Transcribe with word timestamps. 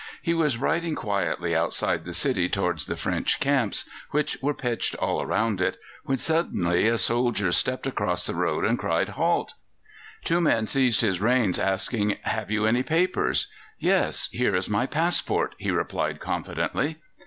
He 0.23 0.33
was 0.33 0.57
riding 0.57 0.95
quietly 0.95 1.55
outside 1.55 2.05
the 2.05 2.13
city 2.15 2.49
towards 2.49 2.87
the 2.87 2.95
French 2.95 3.39
camps 3.39 3.87
which 4.09 4.35
were 4.41 4.55
pitched 4.55 4.95
all 4.95 5.23
round 5.27 5.61
it, 5.61 5.79
when 6.05 6.17
suddenly 6.17 6.87
a 6.87 6.97
soldier 6.97 7.51
stepped 7.51 7.85
across 7.85 8.25
the 8.25 8.33
road, 8.33 8.65
and 8.65 8.79
cried, 8.79 9.09
"Halt!" 9.09 9.53
Two 10.23 10.41
men 10.41 10.65
seized 10.65 11.01
his 11.01 11.21
reins, 11.21 11.59
asking, 11.59 12.17
"Have 12.23 12.49
you 12.49 12.65
any 12.65 12.81
papers?" 12.81 13.51
"Yes; 13.77 14.27
here 14.31 14.55
is 14.55 14.67
my 14.67 14.87
passport," 14.87 15.53
he 15.59 15.69
replied 15.69 16.19
confidently. 16.19 16.97